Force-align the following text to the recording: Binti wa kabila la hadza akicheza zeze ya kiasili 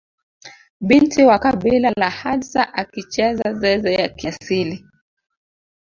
Binti 0.81 1.23
wa 1.23 1.39
kabila 1.39 1.91
la 1.97 2.09
hadza 2.09 2.73
akicheza 2.73 3.53
zeze 3.53 3.93
ya 3.93 4.09
kiasili 4.09 4.85